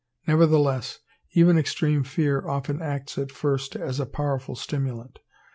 Nevertheless, 0.25 0.97
even 1.33 1.59
extreme 1.59 2.03
fear 2.03 2.47
often 2.47 2.81
acts 2.81 3.19
at 3.19 3.31
first 3.31 3.75
as 3.75 3.99
a 3.99 4.07
powerful 4.07 4.55
stimulant. 4.55 5.19